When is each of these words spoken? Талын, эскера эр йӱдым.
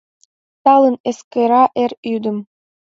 Талын, 0.63 0.95
эскера 1.09 1.63
эр 1.83 1.91
йӱдым. 2.09 2.37